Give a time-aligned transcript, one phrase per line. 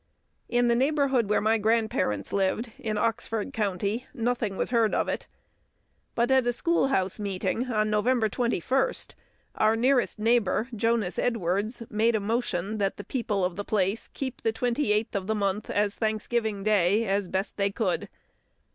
[0.49, 5.27] In the neighbourhood where my grandparents lived, in Oxford County, nothing was heard of it;
[6.15, 9.13] but at a schoolhouse meeting, on November 21st,
[9.53, 14.41] our nearest neighbour, Jonas Edwards, made a motion "that the people of the place keep
[14.41, 18.09] the 28th of the month as Thanksgiving Day the best they could."